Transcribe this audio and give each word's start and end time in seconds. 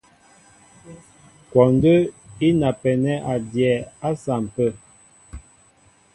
Kwɔndə́ 1.49 1.97
í 2.47 2.47
napɛnɛ́ 2.59 3.15
a 3.31 3.33
dyɛɛ 3.51 3.77
á 4.07 4.09
sampə̂. 4.23 4.69